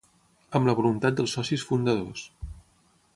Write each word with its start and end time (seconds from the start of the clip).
amb 0.59 0.69
la 0.69 0.75
voluntat 0.79 1.19
dels 1.19 1.37
socis 1.39 1.67
fundadors 1.73 2.25